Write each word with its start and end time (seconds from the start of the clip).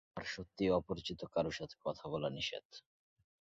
তুমি 0.03 0.09
জানো, 0.09 0.17
আমার 0.17 0.33
সত্যিই 0.35 0.75
অপরিচিত 0.79 1.21
কারো 1.33 1.51
সাথে 1.51 1.75
কথা 1.85 2.05
বলা 2.07 2.29
নিষেধ। 2.29 2.65